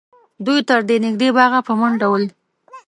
دوی 0.45 0.59
تر 0.67 0.79
نږدې 1.05 1.29
باغه 1.37 1.59
په 1.67 1.73
منډه 1.79 2.07
ول 2.09 2.23